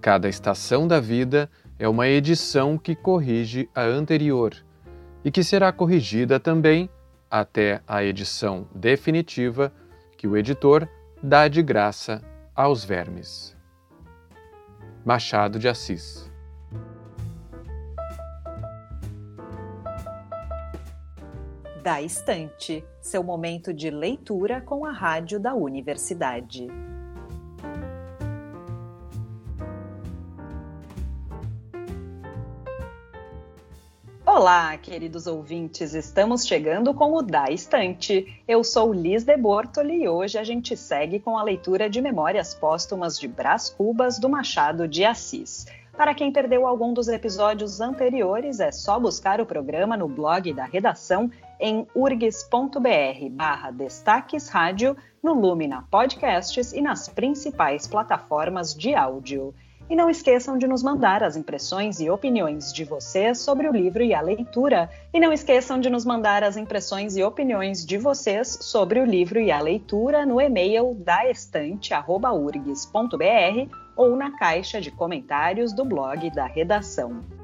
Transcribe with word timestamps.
Cada 0.00 0.28
estação 0.28 0.88
da 0.88 0.98
vida 0.98 1.50
é 1.78 1.86
uma 1.86 2.08
edição 2.08 2.78
que 2.78 2.94
corrige 2.94 3.68
a 3.74 3.82
anterior 3.82 4.54
e 5.22 5.30
que 5.30 5.44
será 5.44 5.70
corrigida 5.70 6.40
também 6.40 6.88
até 7.30 7.82
a 7.86 8.02
edição 8.02 8.66
definitiva 8.74 9.70
que 10.16 10.26
o 10.26 10.36
editor 10.38 10.88
dá 11.22 11.48
de 11.48 11.62
graça 11.62 12.22
aos 12.54 12.82
vermes. 12.82 13.54
Machado 15.04 15.58
de 15.58 15.68
Assis 15.68 16.30
Da 21.82 22.00
Estante, 22.02 22.84
seu 23.00 23.22
momento 23.22 23.72
de 23.72 23.90
leitura 23.90 24.60
com 24.60 24.84
a 24.84 24.92
rádio 24.92 25.40
da 25.40 25.54
universidade. 25.54 26.68
Olá, 34.40 34.74
queridos 34.78 35.26
ouvintes, 35.26 35.92
estamos 35.92 36.46
chegando 36.46 36.94
com 36.94 37.12
o 37.12 37.20
Da 37.20 37.50
Estante. 37.50 38.42
Eu 38.48 38.64
sou 38.64 38.90
Liz 38.90 39.22
de 39.22 39.36
Bortoli 39.36 40.04
e 40.04 40.08
hoje 40.08 40.38
a 40.38 40.44
gente 40.44 40.74
segue 40.78 41.20
com 41.20 41.36
a 41.36 41.42
leitura 41.42 41.90
de 41.90 42.00
Memórias 42.00 42.54
Póstumas 42.54 43.18
de 43.18 43.28
Brás 43.28 43.68
Cubas 43.68 44.18
do 44.18 44.30
Machado 44.30 44.88
de 44.88 45.04
Assis. 45.04 45.66
Para 45.94 46.14
quem 46.14 46.32
perdeu 46.32 46.66
algum 46.66 46.94
dos 46.94 47.06
episódios 47.08 47.82
anteriores, 47.82 48.60
é 48.60 48.72
só 48.72 48.98
buscar 48.98 49.42
o 49.42 49.46
programa 49.46 49.94
no 49.94 50.08
blog 50.08 50.54
da 50.54 50.64
redação 50.64 51.30
em 51.60 51.86
urgs.br 51.94 53.28
barra 53.32 53.70
Destaques 53.70 54.48
Rádio, 54.48 54.96
no 55.22 55.34
Lumina 55.34 55.86
Podcasts 55.90 56.72
e 56.72 56.80
nas 56.80 57.10
principais 57.10 57.86
plataformas 57.86 58.74
de 58.74 58.94
áudio. 58.94 59.52
E 59.90 59.96
não 59.96 60.08
esqueçam 60.08 60.56
de 60.56 60.68
nos 60.68 60.84
mandar 60.84 61.24
as 61.24 61.36
impressões 61.36 61.98
e 61.98 62.08
opiniões 62.08 62.72
de 62.72 62.84
vocês 62.84 63.40
sobre 63.40 63.68
o 63.68 63.72
livro 63.72 64.04
e 64.04 64.14
a 64.14 64.20
leitura. 64.20 64.88
E 65.12 65.18
não 65.18 65.32
esqueçam 65.32 65.80
de 65.80 65.90
nos 65.90 66.04
mandar 66.04 66.44
as 66.44 66.56
impressões 66.56 67.16
e 67.16 67.24
opiniões 67.24 67.84
de 67.84 67.98
vocês 67.98 68.56
sobre 68.60 69.00
o 69.00 69.04
livro 69.04 69.40
e 69.40 69.50
a 69.50 69.60
leitura 69.60 70.24
no 70.24 70.40
e-mail 70.40 70.94
daestante.urgs.br 70.94 73.76
ou 73.96 74.14
na 74.14 74.30
caixa 74.38 74.80
de 74.80 74.92
comentários 74.92 75.72
do 75.72 75.84
blog 75.84 76.30
da 76.30 76.46
redação. 76.46 77.39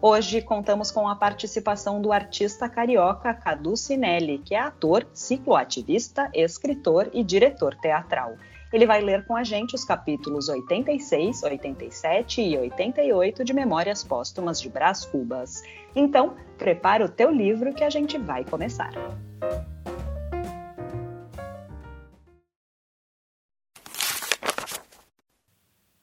Hoje 0.00 0.40
contamos 0.40 0.92
com 0.92 1.08
a 1.08 1.16
participação 1.16 2.00
do 2.00 2.12
artista 2.12 2.68
carioca 2.68 3.34
Cadu 3.34 3.76
Cinelli, 3.76 4.38
que 4.38 4.54
é 4.54 4.60
ator, 4.60 5.04
cicloativista, 5.12 6.30
escritor 6.32 7.10
e 7.12 7.24
diretor 7.24 7.74
teatral. 7.74 8.36
Ele 8.72 8.86
vai 8.86 9.00
ler 9.00 9.26
com 9.26 9.34
a 9.34 9.42
gente 9.42 9.74
os 9.74 9.82
capítulos 9.82 10.48
86, 10.48 11.42
87 11.42 12.40
e 12.40 12.56
88 12.56 13.42
de 13.42 13.52
Memórias 13.52 14.04
Póstumas 14.04 14.60
de 14.60 14.68
Brás 14.68 15.04
Cubas. 15.04 15.64
Então, 15.96 16.36
prepara 16.56 17.04
o 17.04 17.08
teu 17.08 17.32
livro 17.32 17.74
que 17.74 17.82
a 17.82 17.90
gente 17.90 18.16
vai 18.18 18.44
começar. 18.44 18.92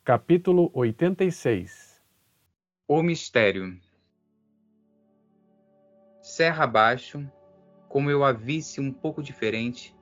Capítulo 0.04 0.70
86 0.74 2.02
O 2.86 3.02
Mistério 3.02 3.85
serra 6.36 6.66
abaixo, 6.66 7.26
como 7.88 8.12
eu 8.12 8.22
a 8.22 8.34
visse 8.34 8.82
um 8.82 8.92
pouco 8.92 9.24
diferente, 9.24 9.96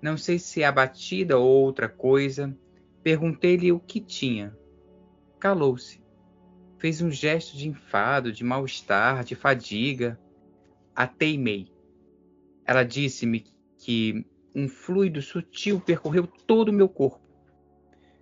não 0.00 0.16
sei 0.16 0.38
se 0.38 0.64
abatida 0.64 1.36
ou 1.36 1.46
outra 1.46 1.86
coisa, 1.86 2.56
perguntei-lhe 3.02 3.70
o 3.70 3.78
que 3.78 4.00
tinha. 4.00 4.56
Calou-se. 5.38 6.02
Fez 6.78 7.02
um 7.02 7.10
gesto 7.10 7.58
de 7.58 7.68
enfado, 7.68 8.32
de 8.32 8.42
mal-estar, 8.42 9.22
de 9.22 9.34
fadiga. 9.34 10.18
A 10.94 11.06
teimei. 11.06 11.70
Ela 12.64 12.82
disse-me 12.82 13.44
que 13.76 14.26
um 14.54 14.68
fluido 14.68 15.20
sutil 15.20 15.78
percorreu 15.78 16.26
todo 16.26 16.70
o 16.70 16.72
meu 16.72 16.88
corpo. 16.88 17.20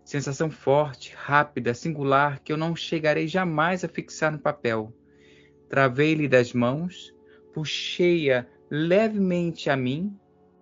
Sensação 0.05 0.51
forte, 0.51 1.15
rápida, 1.17 1.73
singular, 1.73 2.41
que 2.41 2.53
eu 2.53 2.57
não 2.57 2.75
chegarei 2.75 3.29
jamais 3.29 3.85
a 3.85 3.89
fixar 3.89 4.33
no 4.33 4.41
papel. 4.41 4.93
Travei-lhe 5.69 6.27
das 6.27 6.53
mãos, 6.53 7.14
Puxei-a 7.55 8.45
levemente 8.69 9.71
a 9.71 9.77
mim, 9.77 10.19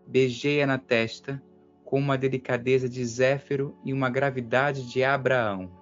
beijei-a 0.07 0.67
na 0.67 0.77
testa, 0.77 1.43
com 1.83 1.99
uma 1.99 2.19
delicadeza 2.19 2.87
de 2.87 3.03
Zéfiro 3.03 3.75
e 3.83 3.95
uma 3.95 4.11
gravidade 4.11 4.87
de 4.91 5.03
Abraão. 5.03 5.73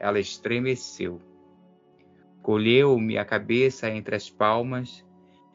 Ela 0.00 0.18
estremeceu. 0.18 1.20
Colheu-me 2.42 3.18
a 3.18 3.24
cabeça 3.24 3.88
entre 3.88 4.16
as 4.16 4.28
palmas, 4.28 5.06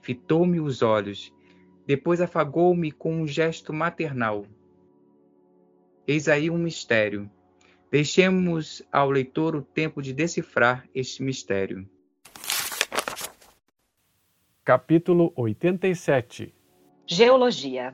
fitou-me 0.02 0.62
os 0.62 0.82
olhos, 0.82 1.34
depois 1.86 2.22
afagou-me 2.22 2.94
com 2.94 3.22
um 3.22 3.28
gesto 3.28 3.74
maternal. 3.74 4.46
Eis 6.08 6.30
aí 6.30 6.50
um 6.50 6.58
mistério. 6.58 7.30
Deixemos 7.92 8.82
ao 8.90 9.10
leitor 9.10 9.54
o 9.54 9.62
tempo 9.62 10.02
de 10.02 10.14
decifrar 10.14 10.88
este 10.96 11.22
mistério. 11.22 11.86
Capítulo 14.66 15.32
87 15.36 16.52
Geologia 17.06 17.94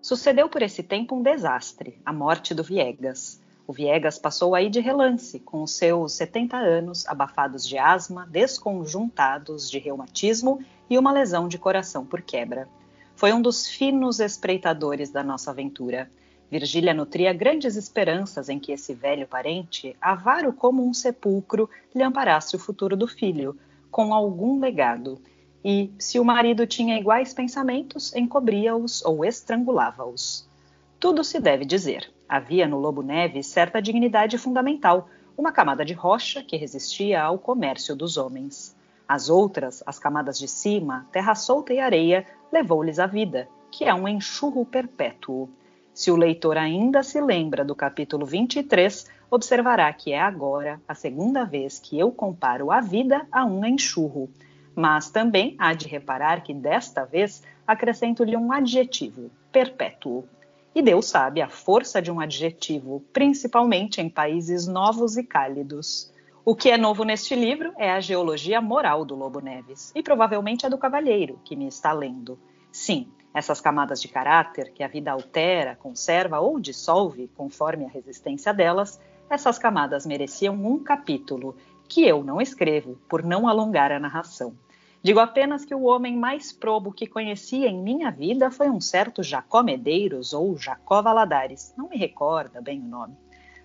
Sucedeu 0.00 0.48
por 0.48 0.62
esse 0.62 0.82
tempo 0.82 1.14
um 1.14 1.22
desastre, 1.22 2.00
a 2.06 2.10
morte 2.10 2.54
do 2.54 2.64
Viegas. 2.64 3.38
O 3.66 3.72
Viegas 3.74 4.18
passou 4.18 4.54
aí 4.54 4.70
de 4.70 4.80
relance, 4.80 5.38
com 5.40 5.62
os 5.62 5.72
seus 5.72 6.14
70 6.14 6.56
anos, 6.56 7.06
abafados 7.06 7.68
de 7.68 7.76
asma, 7.76 8.26
desconjuntados 8.30 9.70
de 9.70 9.78
reumatismo 9.78 10.64
e 10.88 10.96
uma 10.96 11.12
lesão 11.12 11.48
de 11.48 11.58
coração 11.58 12.06
por 12.06 12.22
quebra. 12.22 12.66
Foi 13.14 13.30
um 13.30 13.42
dos 13.42 13.68
finos 13.68 14.20
espreitadores 14.20 15.10
da 15.10 15.22
nossa 15.22 15.50
aventura. 15.50 16.10
Virgília 16.50 16.94
nutria 16.94 17.34
grandes 17.34 17.76
esperanças 17.76 18.48
em 18.48 18.58
que 18.58 18.72
esse 18.72 18.94
velho 18.94 19.28
parente, 19.28 19.94
avaro 20.00 20.50
como 20.50 20.82
um 20.82 20.94
sepulcro, 20.94 21.68
lhe 21.94 22.02
amparasse 22.02 22.56
o 22.56 22.58
futuro 22.58 22.96
do 22.96 23.06
filho, 23.06 23.54
com 23.90 24.14
algum 24.14 24.60
legado, 24.60 25.20
e, 25.64 25.92
se 25.98 26.18
o 26.18 26.24
marido 26.24 26.66
tinha 26.66 26.98
iguais 26.98 27.34
pensamentos, 27.34 28.14
encobria-os 28.14 29.04
ou 29.04 29.24
estrangulava-os. 29.24 30.48
Tudo 30.98 31.22
se 31.22 31.38
deve 31.38 31.64
dizer. 31.64 32.10
Havia 32.28 32.66
no 32.66 32.78
Lobo 32.78 33.02
Neves 33.02 33.46
certa 33.46 33.80
dignidade 33.80 34.38
fundamental, 34.38 35.08
uma 35.36 35.52
camada 35.52 35.84
de 35.84 35.92
rocha 35.92 36.42
que 36.42 36.56
resistia 36.56 37.22
ao 37.22 37.38
comércio 37.38 37.94
dos 37.96 38.16
homens. 38.16 38.76
As 39.08 39.28
outras, 39.28 39.82
as 39.86 39.98
camadas 39.98 40.38
de 40.38 40.46
cima, 40.46 41.06
terra 41.10 41.34
solta 41.34 41.74
e 41.74 41.80
areia, 41.80 42.26
levou-lhes 42.52 42.98
a 42.98 43.06
vida, 43.06 43.48
que 43.70 43.84
é 43.84 43.92
um 43.92 44.06
enxurro 44.06 44.64
perpétuo. 44.64 45.48
Se 46.00 46.10
o 46.10 46.16
leitor 46.16 46.56
ainda 46.56 47.02
se 47.02 47.20
lembra 47.20 47.62
do 47.62 47.74
capítulo 47.74 48.24
23, 48.24 49.06
observará 49.30 49.92
que 49.92 50.12
é 50.14 50.18
agora 50.18 50.80
a 50.88 50.94
segunda 50.94 51.44
vez 51.44 51.78
que 51.78 51.98
eu 51.98 52.10
comparo 52.10 52.70
a 52.70 52.80
vida 52.80 53.26
a 53.30 53.44
um 53.44 53.62
enxurro. 53.66 54.30
Mas 54.74 55.10
também 55.10 55.54
há 55.58 55.74
de 55.74 55.86
reparar 55.86 56.42
que 56.42 56.54
desta 56.54 57.04
vez 57.04 57.42
acrescento-lhe 57.66 58.34
um 58.34 58.50
adjetivo, 58.50 59.30
perpétuo. 59.52 60.24
E 60.74 60.80
Deus 60.80 61.04
sabe 61.04 61.42
a 61.42 61.50
força 61.50 62.00
de 62.00 62.10
um 62.10 62.18
adjetivo, 62.18 63.04
principalmente 63.12 64.00
em 64.00 64.08
países 64.08 64.66
novos 64.66 65.18
e 65.18 65.22
cálidos. 65.22 66.10
O 66.46 66.56
que 66.56 66.70
é 66.70 66.78
novo 66.78 67.04
neste 67.04 67.34
livro 67.34 67.74
é 67.76 67.90
a 67.90 68.00
geologia 68.00 68.58
moral 68.62 69.04
do 69.04 69.14
Lobo 69.14 69.40
Neves, 69.40 69.92
e 69.94 70.02
provavelmente 70.02 70.64
a 70.64 70.70
do 70.70 70.78
cavalheiro, 70.78 71.38
que 71.44 71.54
me 71.54 71.66
está 71.66 71.92
lendo. 71.92 72.38
Sim, 72.72 73.06
essas 73.32 73.60
camadas 73.60 74.00
de 74.00 74.08
caráter 74.08 74.72
que 74.72 74.82
a 74.82 74.88
vida 74.88 75.12
altera, 75.12 75.76
conserva 75.76 76.40
ou 76.40 76.58
dissolve 76.58 77.28
conforme 77.36 77.84
a 77.84 77.88
resistência 77.88 78.52
delas, 78.52 79.00
essas 79.28 79.58
camadas 79.58 80.04
mereciam 80.04 80.54
um 80.54 80.82
capítulo, 80.82 81.56
que 81.88 82.04
eu 82.04 82.22
não 82.24 82.40
escrevo, 82.40 82.96
por 83.08 83.22
não 83.22 83.48
alongar 83.48 83.92
a 83.92 84.00
narração. 84.00 84.54
Digo 85.02 85.18
apenas 85.18 85.64
que 85.64 85.74
o 85.74 85.84
homem 85.84 86.16
mais 86.16 86.52
probo 86.52 86.92
que 86.92 87.06
conheci 87.06 87.64
em 87.64 87.82
minha 87.82 88.10
vida 88.10 88.50
foi 88.50 88.68
um 88.68 88.80
certo 88.80 89.22
Jacó 89.22 89.62
Medeiros 89.62 90.34
ou 90.34 90.56
Jacó 90.58 91.00
Valadares, 91.00 91.72
não 91.76 91.88
me 91.88 91.96
recorda 91.96 92.60
bem 92.60 92.80
o 92.80 92.84
nome. 92.84 93.16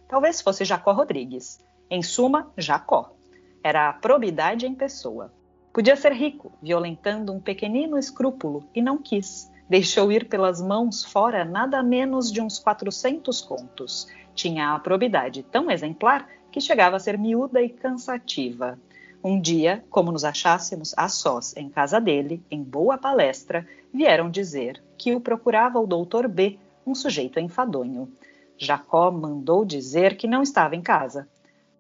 Talvez 0.08 0.40
fosse 0.42 0.64
Jacó 0.64 0.94
Rodrigues. 0.94 1.60
Em 1.90 2.02
suma, 2.02 2.52
Jacó. 2.58 3.16
Era 3.64 3.90
a 3.90 3.94
probidade 3.94 4.66
em 4.66 4.74
pessoa. 4.74 5.34
Podia 5.74 5.96
ser 5.96 6.14
rico, 6.14 6.54
violentando 6.62 7.34
um 7.34 7.40
pequenino 7.40 7.98
escrúpulo, 7.98 8.70
e 8.74 8.82
não 8.82 8.98
quis. 8.98 9.52
Deixou 9.70 10.12
ir 10.12 10.28
pelas 10.28 10.62
mãos 10.62 11.04
fora 11.04 11.44
nada 11.44 11.82
menos 11.82 12.32
de 12.32 12.42
uns 12.42 12.60
400 12.60 13.42
contos 13.42 14.08
tinha 14.36 14.76
a 14.76 14.80
probidade 14.80 15.44
tão 15.44 15.72
exemplar 15.72 16.28
que 16.52 16.60
chegava 16.60 16.98
a 16.98 17.00
ser 17.00 17.18
miúda 17.18 17.62
e 17.62 17.70
cansativa. 17.70 18.78
Um 19.24 19.40
dia, 19.40 19.84
como 19.90 20.12
nos 20.12 20.24
achássemos 20.24 20.94
a 20.96 21.08
sós 21.08 21.56
em 21.58 21.70
casa 21.70 22.00
dele, 22.00 22.44
em 22.52 22.62
boa 22.62 22.98
palestra, 22.98 23.66
vieram 23.92 24.30
dizer 24.30 24.84
que 24.98 25.16
o 25.16 25.22
procurava 25.22 25.80
o 25.80 25.88
doutor 25.88 26.28
B, 26.28 26.60
um 26.86 26.94
sujeito 26.94 27.40
enfadonho. 27.40 28.12
Jacó 28.58 29.10
mandou 29.10 29.66
dizer 29.66 30.16
que 30.16 30.28
não 30.28 30.44
estava 30.44 30.76
em 30.76 30.82
casa. 30.82 31.28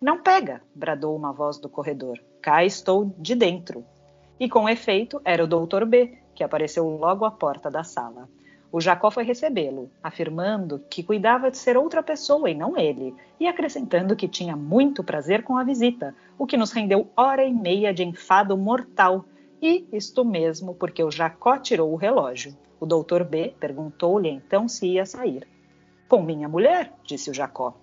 Não 0.01 0.21
pega, 0.21 0.61
bradou 0.73 1.15
uma 1.15 1.31
voz 1.31 1.59
do 1.59 1.69
corredor. 1.69 2.19
Cá 2.41 2.65
estou 2.65 3.13
de 3.17 3.35
dentro. 3.35 3.85
E 4.39 4.49
com 4.49 4.67
efeito, 4.67 5.21
era 5.23 5.43
o 5.43 5.47
doutor 5.47 5.85
B, 5.85 6.17
que 6.35 6.43
apareceu 6.43 6.87
logo 6.87 7.25
à 7.25 7.31
porta 7.31 7.71
da 7.71 7.83
sala. 7.83 8.29
O 8.71 8.81
Jacó 8.81 9.09
foi 9.09 9.23
recebê-lo, 9.23 9.89
afirmando 10.03 10.83
que 10.89 11.01
cuidava 11.01 11.49
de 11.49 11.57
ser 11.57 11.77
outra 11.77 12.03
pessoa 12.03 12.49
e 12.49 12.53
não 12.53 12.77
ele, 12.77 13.15
e 13.39 13.47
acrescentando 13.47 14.17
que 14.17 14.27
tinha 14.27 14.55
muito 14.55 15.01
prazer 15.01 15.43
com 15.43 15.57
a 15.57 15.63
visita, 15.63 16.13
o 16.37 16.45
que 16.45 16.57
nos 16.57 16.73
rendeu 16.73 17.07
hora 17.15 17.45
e 17.45 17.53
meia 17.53 17.93
de 17.93 18.03
enfado 18.03 18.57
mortal. 18.57 19.23
E 19.61 19.87
isto 19.93 20.25
mesmo 20.25 20.75
porque 20.75 21.01
o 21.01 21.09
Jacó 21.09 21.57
tirou 21.57 21.93
o 21.93 21.95
relógio. 21.95 22.53
O 22.77 22.85
doutor 22.85 23.23
B 23.23 23.55
perguntou-lhe 23.59 24.29
então 24.29 24.67
se 24.67 24.87
ia 24.87 25.05
sair. 25.05 25.47
Com 26.09 26.21
minha 26.21 26.49
mulher, 26.49 26.91
disse 27.05 27.29
o 27.29 27.33
Jacó. 27.33 27.73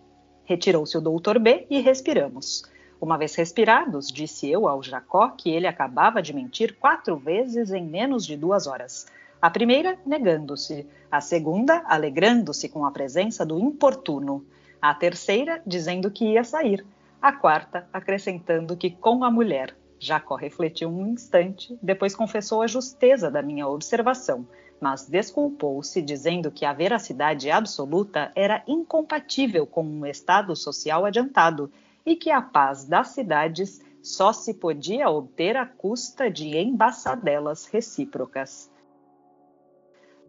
Retirou-se 0.45 0.97
o 0.99 1.01
doutor 1.01 1.39
B 1.39 1.67
e 1.71 1.81
respiramos. 1.81 2.71
Uma 3.03 3.19
vez 3.19 3.35
respirados, 3.35 4.13
disse 4.13 4.49
eu 4.49 4.69
ao 4.69 4.81
Jacó 4.81 5.31
que 5.31 5.51
ele 5.51 5.67
acabava 5.67 6.23
de 6.23 6.33
mentir 6.33 6.77
quatro 6.79 7.17
vezes 7.17 7.73
em 7.73 7.85
menos 7.85 8.25
de 8.25 8.37
duas 8.37 8.69
horas. 8.69 9.09
A 9.41 9.51
primeira, 9.51 9.99
negando-se. 10.07 10.87
A 11.11 11.21
segunda, 11.21 11.83
alegrando-se 11.89 12.69
com 12.69 12.87
a 12.87 12.93
presença 12.93 13.45
do 13.45 13.59
importuno. 13.59 14.47
A 14.81 14.95
terceira, 14.95 15.61
dizendo 15.67 16.13
que 16.13 16.27
ia 16.27 16.45
sair. 16.45 16.87
A 17.21 17.33
quarta, 17.33 17.89
acrescentando 17.93 18.77
que 18.77 18.89
com 18.89 19.25
a 19.25 19.31
mulher. 19.33 19.75
Jacó 19.99 20.37
refletiu 20.37 20.89
um 20.89 21.09
instante, 21.09 21.77
depois 21.83 22.15
confessou 22.15 22.63
a 22.63 22.69
justeza 22.69 23.29
da 23.29 23.43
minha 23.43 23.67
observação, 23.67 24.47
mas 24.81 25.09
desculpou-se, 25.09 26.01
dizendo 26.01 26.53
que 26.53 26.65
a 26.65 26.73
veracidade 26.73 27.51
absoluta 27.51 28.31
era 28.37 28.63
incompatível 28.65 29.67
com 29.67 29.83
um 29.83 30.07
estado 30.07 30.55
social 30.55 31.05
adiantado 31.05 31.69
e 32.05 32.17
que 32.17 32.31
a 32.31 32.43
paz 32.43 32.85
das 32.85 33.09
cidades 33.09 33.81
só 34.03 34.33
se 34.33 34.55
podia 34.55 35.09
obter 35.09 35.57
à 35.57 35.65
custa 35.65 36.31
de 36.31 36.57
embaçadelas 36.57 37.67
recíprocas. 37.67 38.71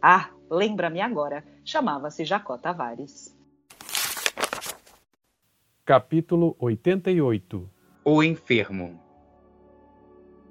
Ah, 0.02 0.30
lembra-me 0.50 1.02
agora, 1.02 1.44
chamava-se 1.66 2.24
Jacó 2.24 2.58
Tavares. 2.58 3.36
Capítulo 5.86 6.56
88 6.60 7.70
O 8.06 8.24
enfermo 8.24 9.02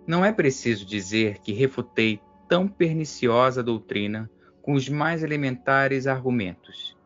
Não 0.06 0.24
é 0.24 0.32
preciso 0.32 0.84
dizer 0.84 1.38
que 1.38 1.52
refutei 1.52 2.20
tão 2.48 2.66
perniciosa 2.66 3.62
doutrina 3.62 4.30
com 4.60 4.72
os 4.74 4.88
mais 4.88 5.22
elementares 5.22 6.06
argumentos. 6.06 6.96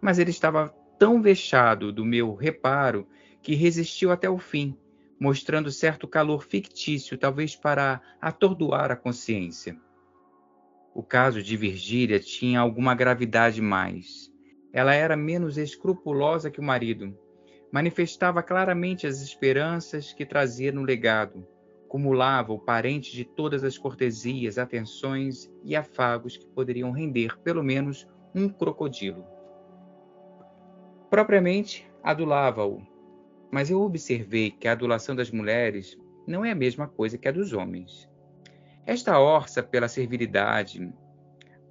Mas 0.00 0.18
ele 0.18 0.30
estava 0.30 0.74
tão 0.98 1.20
vexado 1.20 1.92
do 1.92 2.04
meu 2.04 2.34
reparo 2.34 3.06
que 3.46 3.54
resistiu 3.54 4.10
até 4.10 4.28
o 4.28 4.38
fim, 4.38 4.76
mostrando 5.20 5.70
certo 5.70 6.08
calor 6.08 6.42
fictício, 6.42 7.16
talvez 7.16 7.54
para 7.54 8.02
atordoar 8.20 8.90
a 8.90 8.96
consciência. 8.96 9.80
O 10.92 11.00
caso 11.00 11.40
de 11.40 11.56
Virgília 11.56 12.18
tinha 12.18 12.58
alguma 12.58 12.92
gravidade 12.92 13.62
mais. 13.62 14.32
Ela 14.72 14.94
era 14.94 15.16
menos 15.16 15.58
escrupulosa 15.58 16.50
que 16.50 16.58
o 16.58 16.64
marido. 16.64 17.16
Manifestava 17.70 18.42
claramente 18.42 19.06
as 19.06 19.22
esperanças 19.22 20.12
que 20.12 20.26
trazia 20.26 20.72
no 20.72 20.82
legado. 20.82 21.46
Cumulava 21.86 22.52
o 22.52 22.58
parente 22.58 23.12
de 23.12 23.24
todas 23.24 23.62
as 23.62 23.78
cortesias, 23.78 24.58
atenções 24.58 25.48
e 25.62 25.76
afagos 25.76 26.36
que 26.36 26.48
poderiam 26.48 26.90
render 26.90 27.38
pelo 27.44 27.62
menos 27.62 28.08
um 28.34 28.48
crocodilo. 28.48 29.24
Propriamente, 31.08 31.88
adulava-o. 32.02 32.95
Mas 33.50 33.70
eu 33.70 33.80
observei 33.80 34.50
que 34.50 34.68
a 34.68 34.72
adulação 34.72 35.14
das 35.14 35.30
mulheres 35.30 35.98
não 36.26 36.44
é 36.44 36.50
a 36.50 36.56
mesma 36.56 36.88
coisa 36.88 37.16
que 37.16 37.28
a 37.28 37.32
dos 37.32 37.52
homens. 37.52 38.08
Esta 38.84 39.18
orça 39.18 39.62
pela 39.62 39.88
servilidade, 39.88 40.92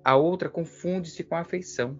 a 0.03 0.15
outra 0.15 0.49
confunde-se 0.49 1.23
com 1.23 1.35
a 1.35 1.41
afeição. 1.41 1.99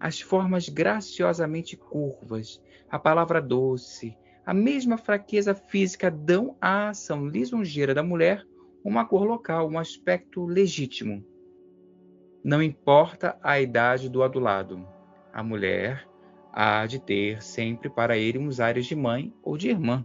As 0.00 0.20
formas 0.20 0.68
graciosamente 0.68 1.76
curvas, 1.76 2.62
a 2.90 2.98
palavra 2.98 3.40
doce, 3.40 4.16
a 4.44 4.54
mesma 4.54 4.96
fraqueza 4.96 5.54
física 5.54 6.10
dão 6.10 6.56
à 6.60 6.88
ação 6.88 7.26
lisonjeira 7.26 7.94
da 7.94 8.02
mulher 8.02 8.46
uma 8.82 9.04
cor 9.04 9.24
local, 9.24 9.68
um 9.68 9.78
aspecto 9.78 10.44
legítimo. 10.46 11.24
Não 12.42 12.62
importa 12.62 13.38
a 13.42 13.60
idade 13.60 14.08
do 14.08 14.22
adulado, 14.22 14.88
a 15.32 15.42
mulher 15.42 16.08
há 16.52 16.86
de 16.86 16.98
ter 16.98 17.42
sempre 17.42 17.88
para 17.88 18.16
ele 18.16 18.38
uns 18.38 18.60
ares 18.60 18.86
de 18.86 18.94
mãe 18.94 19.32
ou 19.42 19.56
de 19.56 19.68
irmã, 19.68 20.04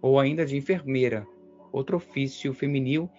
ou 0.00 0.18
ainda 0.18 0.44
de 0.44 0.56
enfermeira, 0.56 1.26
outro 1.72 1.96
ofício 1.96 2.54
feminil 2.54 3.10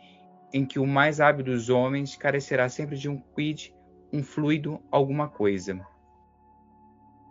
em 0.54 0.66
que 0.66 0.80
o 0.80 0.88
mais 0.88 1.20
hábil 1.20 1.46
dos 1.46 1.70
homens 1.70 2.16
carecerá 2.16 2.68
sempre 2.70 2.98
de 2.98 3.08
um 3.08 3.22
quid, 3.36 3.74
um 4.12 4.24
fluido, 4.24 4.82
alguma 4.92 5.28
coisa. 5.28 5.80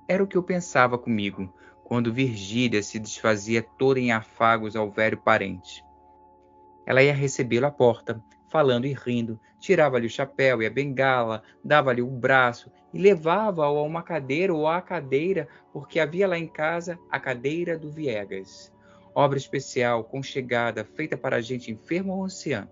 Era 0.09 0.23
o 0.23 0.27
que 0.27 0.37
eu 0.37 0.43
pensava 0.43 0.97
comigo, 0.97 1.53
quando 1.85 2.13
Virgília 2.13 2.83
se 2.83 2.99
desfazia 2.99 3.63
toda 3.63 3.99
em 3.99 4.13
afagos 4.13 4.77
ao 4.77 4.91
velho 4.91 5.19
parente. 5.19 5.85
Ela 6.87 7.03
ia 7.03 7.13
recebê-lo 7.13 7.67
à 7.67 7.71
porta, 7.71 8.23
falando 8.51 8.87
e 8.87 8.93
rindo, 8.93 9.39
tirava-lhe 9.61 10.07
o 10.07 10.11
chapéu 10.11 10.63
e 10.63 10.67
a 10.67 10.71
bengala, 10.71 11.43
dava-lhe 11.65 12.03
o 12.03 12.07
braço 12.07 12.71
e 12.93 12.99
levava-o 12.99 13.79
a 13.79 13.83
uma 13.83 14.03
cadeira 14.03 14.55
ou 14.55 14.67
à 14.67 14.81
cadeira, 14.81 15.49
porque 15.73 16.01
havia 16.01 16.27
lá 16.27 16.39
em 16.39 16.47
casa 16.47 16.99
a 17.11 17.21
cadeira 17.21 17.79
do 17.79 17.91
Viegas, 17.91 18.73
obra 19.15 19.39
especial, 19.39 20.05
conchegada, 20.05 20.85
feita 20.85 21.17
para 21.17 21.41
gente 21.41 21.71
enferma 21.71 22.15
ou 22.15 22.25
anciã. 22.25 22.69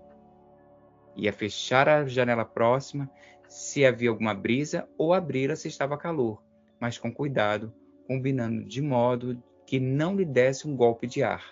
Ia 1.15 1.33
fechar 1.33 1.89
a 1.89 2.07
janela 2.07 2.45
próxima 2.45 3.11
se 3.49 3.85
havia 3.85 4.11
alguma 4.11 4.35
brisa 4.35 4.89
ou 4.99 5.15
abri-la 5.15 5.57
se 5.57 5.69
estava 5.69 5.97
calor, 5.97 6.43
mas 6.81 6.99
com 6.99 7.13
cuidado, 7.13 7.73
combinando 8.07 8.65
de 8.65 8.83
modo 8.83 9.43
que 9.67 9.81
não 9.81 10.15
lhe 10.15 10.25
desse 10.25 10.69
um 10.69 10.77
golpe 10.77 11.07
de 11.07 11.23
ar. 11.23 11.45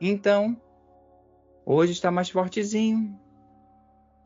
Então, 0.00 0.60
hoje 1.66 1.92
está 1.92 2.10
mais 2.10 2.30
fortezinho. 2.30 3.18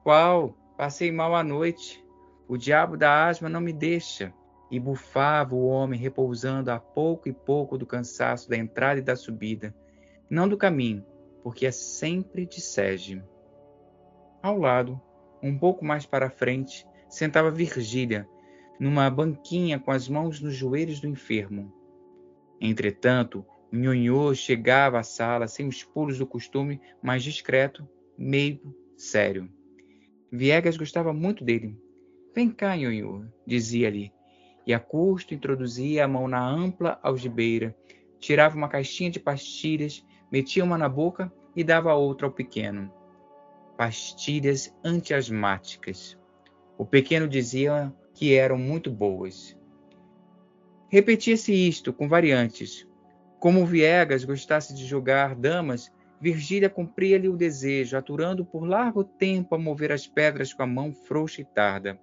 Qual? 0.02 0.56
Passei 0.76 1.12
mal 1.12 1.34
a 1.34 1.44
noite. 1.44 2.04
O 2.48 2.56
diabo 2.56 2.96
da 2.96 3.28
asma 3.28 3.48
não 3.48 3.60
me 3.60 3.72
deixa. 3.72 4.34
E 4.70 4.80
bufava 4.80 5.54
o 5.54 5.66
homem, 5.66 6.00
repousando 6.00 6.70
a 6.70 6.78
pouco 6.78 7.28
e 7.28 7.32
pouco 7.32 7.78
do 7.78 7.86
cansaço 7.86 8.48
da 8.48 8.56
entrada 8.56 8.98
e 8.98 9.02
da 9.02 9.14
subida, 9.14 9.74
não 10.30 10.48
do 10.48 10.56
caminho, 10.56 11.04
porque 11.42 11.66
é 11.66 11.70
sempre 11.70 12.46
de 12.46 12.60
sege. 12.60 13.22
Ao 14.42 14.58
lado, 14.58 15.00
um 15.42 15.56
pouco 15.56 15.84
mais 15.84 16.06
para 16.06 16.30
frente, 16.30 16.86
sentava 17.08 17.50
Virgília, 17.50 18.26
numa 18.80 19.10
banquinha 19.10 19.78
com 19.78 19.90
as 19.90 20.08
mãos 20.08 20.40
nos 20.40 20.54
joelhos 20.54 21.00
do 21.00 21.06
enfermo. 21.06 21.70
Entretanto, 22.58 23.44
nhonhô 23.70 24.34
chegava 24.34 24.98
à 24.98 25.02
sala 25.02 25.46
sem 25.46 25.68
os 25.68 25.84
pulos 25.84 26.18
do 26.18 26.26
costume, 26.26 26.80
mais 27.02 27.22
discreto, 27.22 27.86
meio 28.16 28.74
sério. 28.96 29.50
Viegas 30.34 30.78
gostava 30.78 31.12
muito 31.12 31.44
dele. 31.44 31.78
Vem 32.34 32.50
cá, 32.50 32.74
nhonhô, 32.74 33.26
dizia-lhe, 33.46 34.10
e 34.66 34.72
a 34.72 34.80
custo 34.80 35.34
introduzia 35.34 36.06
a 36.06 36.08
mão 36.08 36.26
na 36.26 36.42
ampla 36.42 36.98
algibeira, 37.02 37.76
tirava 38.18 38.56
uma 38.56 38.68
caixinha 38.68 39.10
de 39.10 39.20
pastilhas, 39.20 40.02
metia 40.30 40.64
uma 40.64 40.78
na 40.78 40.88
boca 40.88 41.30
e 41.54 41.62
dava 41.62 41.92
outra 41.92 42.26
ao 42.26 42.32
pequeno. 42.32 42.90
Pastilhas 43.76 44.74
antiasmáticas. 44.82 46.18
O 46.78 46.86
pequeno 46.86 47.28
dizia 47.28 47.92
que 48.14 48.34
eram 48.34 48.56
muito 48.56 48.90
boas. 48.90 49.54
Repetia-se 50.88 51.52
isto 51.52 51.92
com 51.92 52.08
variantes. 52.08 52.88
Como 53.38 53.66
Viegas 53.66 54.24
gostasse 54.24 54.72
de 54.72 54.86
jogar 54.86 55.34
damas, 55.34 55.92
Virgília 56.22 56.70
cumpria-lhe 56.70 57.28
o 57.28 57.36
desejo, 57.36 57.96
aturando 57.96 58.44
por 58.44 58.62
largo 58.64 59.02
tempo 59.02 59.56
a 59.56 59.58
mover 59.58 59.90
as 59.90 60.06
pedras 60.06 60.54
com 60.54 60.62
a 60.62 60.66
mão 60.68 60.92
frouxa 60.92 61.40
e 61.40 61.44
tarda. 61.44 61.98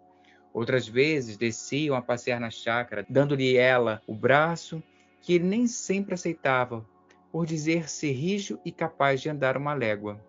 Outras 0.53 0.85
vezes 0.85 1.37
desciam 1.37 1.95
a 1.95 2.01
passear 2.01 2.37
na 2.37 2.49
chácara, 2.49 3.05
dando-lhe 3.09 3.55
ela 3.55 4.01
o 4.05 4.13
braço, 4.13 4.83
que 5.21 5.35
ele 5.35 5.45
nem 5.45 5.67
sempre 5.67 6.15
aceitava, 6.15 6.85
por 7.31 7.45
dizer-se 7.45 8.11
rijo 8.11 8.59
e 8.65 8.73
capaz 8.73 9.21
de 9.21 9.29
andar 9.29 9.55
uma 9.55 9.73
légua. 9.73 10.19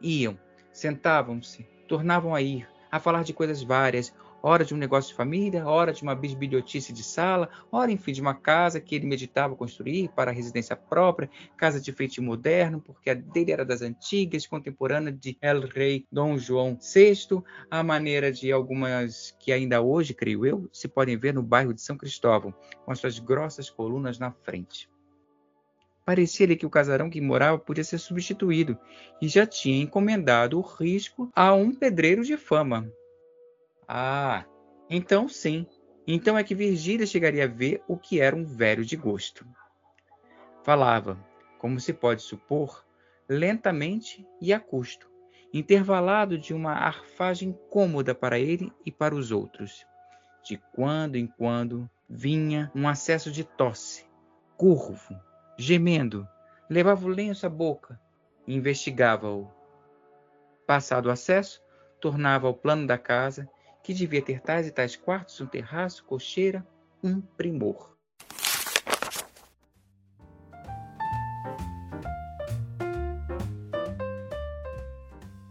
Iam, 0.00 0.38
sentavam-se, 0.72 1.64
tornavam 1.88 2.32
a 2.36 2.40
ir, 2.40 2.68
a 2.88 3.00
falar 3.00 3.24
de 3.24 3.32
coisas 3.32 3.64
várias, 3.64 4.14
hora 4.44 4.62
de 4.62 4.74
um 4.74 4.76
negócio 4.76 5.08
de 5.08 5.16
família, 5.16 5.66
hora 5.66 5.90
de 5.90 6.02
uma 6.02 6.14
bisbilhotice 6.14 6.92
de 6.92 7.02
sala, 7.02 7.48
hora, 7.72 7.90
enfim, 7.90 8.12
de 8.12 8.20
uma 8.20 8.34
casa 8.34 8.78
que 8.78 8.94
ele 8.94 9.06
meditava 9.06 9.56
construir 9.56 10.10
para 10.14 10.30
residência 10.30 10.76
própria, 10.76 11.30
casa 11.56 11.80
de 11.80 11.90
feitio 11.92 12.22
moderno, 12.22 12.78
porque 12.78 13.08
a 13.08 13.14
dele 13.14 13.52
era 13.52 13.64
das 13.64 13.80
antigas, 13.80 14.46
contemporânea 14.46 15.10
de 15.10 15.38
El 15.40 15.62
Rei 15.62 16.06
Dom 16.12 16.36
João 16.36 16.78
VI, 16.78 17.42
a 17.70 17.82
maneira 17.82 18.30
de 18.30 18.52
algumas 18.52 19.34
que 19.40 19.50
ainda 19.50 19.80
hoje, 19.80 20.12
creio 20.12 20.44
eu, 20.44 20.68
se 20.70 20.88
podem 20.88 21.16
ver 21.16 21.32
no 21.32 21.42
bairro 21.42 21.72
de 21.72 21.80
São 21.80 21.96
Cristóvão, 21.96 22.52
com 22.84 22.92
as 22.92 22.98
suas 22.98 23.18
grossas 23.18 23.70
colunas 23.70 24.18
na 24.18 24.30
frente. 24.30 24.90
Parecia-lhe 26.04 26.54
que 26.54 26.66
o 26.66 26.70
casarão 26.70 27.08
que 27.08 27.18
morava 27.18 27.58
podia 27.58 27.82
ser 27.82 27.96
substituído, 27.96 28.76
e 29.22 29.26
já 29.26 29.46
tinha 29.46 29.82
encomendado 29.82 30.58
o 30.58 30.60
risco 30.60 31.30
a 31.34 31.54
um 31.54 31.74
pedreiro 31.74 32.22
de 32.22 32.36
fama. 32.36 32.92
Ah, 33.88 34.44
então 34.88 35.28
sim. 35.28 35.66
Então 36.06 36.36
é 36.36 36.44
que 36.44 36.54
Virgília 36.54 37.06
chegaria 37.06 37.44
a 37.44 37.48
ver 37.48 37.82
o 37.88 37.96
que 37.96 38.20
era 38.20 38.36
um 38.36 38.44
velho 38.44 38.84
de 38.84 38.96
gosto. 38.96 39.46
Falava, 40.62 41.18
como 41.58 41.80
se 41.80 41.92
pode 41.92 42.22
supor, 42.22 42.84
lentamente 43.28 44.26
e 44.40 44.52
a 44.52 44.60
custo, 44.60 45.10
intervalado 45.52 46.36
de 46.36 46.52
uma 46.52 46.72
arfagem 46.72 47.58
cômoda 47.70 48.14
para 48.14 48.38
ele 48.38 48.72
e 48.84 48.92
para 48.92 49.14
os 49.14 49.30
outros. 49.30 49.86
De 50.42 50.58
quando 50.74 51.16
em 51.16 51.26
quando 51.26 51.88
vinha 52.08 52.70
um 52.74 52.86
acesso 52.86 53.30
de 53.30 53.44
tosse, 53.44 54.06
curvo, 54.56 55.18
gemendo, 55.58 56.28
levava 56.68 57.06
o 57.06 57.08
lenço 57.08 57.46
à 57.46 57.48
boca 57.48 57.98
e 58.46 58.54
investigava-o. 58.54 59.50
Passado 60.66 61.06
o 61.06 61.10
acesso, 61.10 61.62
tornava 62.00 62.46
ao 62.46 62.54
plano 62.54 62.86
da 62.86 62.98
casa, 62.98 63.48
que 63.84 63.92
devia 63.92 64.22
ter 64.22 64.40
tais 64.40 64.66
e 64.66 64.72
tais 64.72 64.96
quartos, 64.96 65.38
um 65.42 65.46
terraço, 65.46 66.04
cocheira, 66.04 66.66
um 67.02 67.20
primor. 67.20 67.93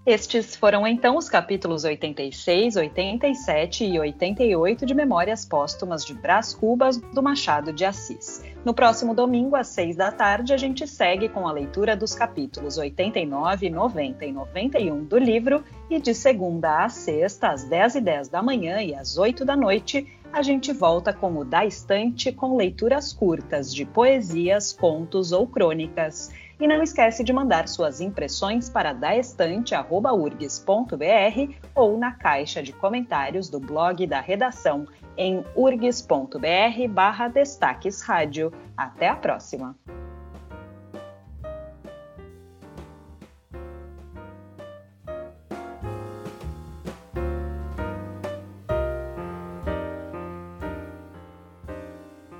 Estes 0.06 0.54
foram 0.54 0.86
então 0.86 1.16
os 1.16 1.30
capítulos 1.30 1.86
86, 1.86 2.76
87 2.76 3.86
e 3.86 3.98
88 3.98 4.86
de 4.86 4.94
Memórias 4.94 5.46
Póstumas 5.46 6.04
de 6.04 6.14
Brás 6.14 6.54
Cubas 6.54 6.98
do 6.98 7.24
Machado 7.24 7.72
de 7.72 7.86
Assis. 7.86 8.44
No 8.66 8.74
próximo 8.74 9.16
domingo, 9.16 9.56
às 9.56 9.68
6 9.68 9.96
da 9.96 10.12
tarde, 10.12 10.54
a 10.54 10.58
gente 10.58 10.86
segue 10.86 11.30
com 11.30 11.48
a 11.48 11.54
leitura 11.54 11.96
dos 11.96 12.14
capítulos 12.14 12.78
89, 12.78 13.70
90 13.70 14.26
e 14.26 14.32
91 14.34 15.06
do 15.06 15.18
livro 15.18 15.64
e 15.90 15.98
de 16.02 16.14
segunda 16.14 16.84
a 16.84 16.90
sexta, 16.90 17.52
às 17.52 17.64
10 17.64 17.96
e 17.96 18.02
10 18.02 18.28
da 18.28 18.44
manhã 18.44 18.82
e 18.82 18.94
às 18.94 19.18
8 19.18 19.46
da 19.46 19.56
noite, 19.56 20.06
a 20.34 20.42
gente 20.42 20.74
volta 20.74 21.14
com 21.14 21.38
o 21.38 21.46
Da 21.46 21.66
Estante 21.66 22.30
com 22.30 22.58
leituras 22.58 23.14
curtas 23.14 23.74
de 23.74 23.86
poesias, 23.86 24.74
contos 24.74 25.32
ou 25.32 25.48
crônicas. 25.48 26.30
E 26.60 26.68
não 26.68 26.82
esquece 26.82 27.24
de 27.24 27.34
mandar 27.34 27.68
suas 27.68 28.00
impressões 28.00 28.70
para 28.70 28.94
daestante.urgs.br 28.94 31.56
ou 31.76 31.98
na 31.98 32.12
caixa 32.12 32.62
de 32.62 32.72
comentários 32.72 33.50
do 33.50 33.60
blog 33.60 34.06
da 34.06 34.22
redação 34.22 34.88
em 35.18 35.44
urgs.br 35.56 36.88
barra 36.90 37.28
destaques 37.28 38.02
rádio. 38.02 38.52
Até 38.78 39.10
a 39.10 39.16
próxima! 39.16 39.76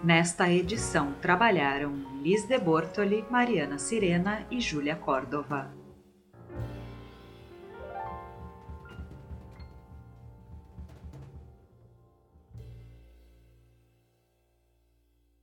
Nesta 0.04 0.52
edição 0.52 1.14
trabalharam 1.22 1.94
Liz 2.22 2.46
de 2.46 2.58
Bortoli, 2.58 3.24
Mariana 3.30 3.80
Sirena 3.80 4.46
e 4.52 4.60
Júlia 4.60 4.98
Córdova. 4.98 5.83